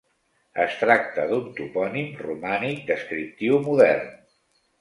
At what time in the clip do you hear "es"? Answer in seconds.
0.63-0.77